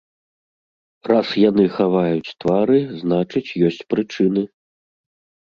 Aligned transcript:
Раз 1.11 1.27
яны 1.49 1.65
хаваюць 1.75 2.33
твары, 2.45 2.79
значыць, 3.03 3.45
ёсць 3.69 3.79
прычыны. 3.97 4.43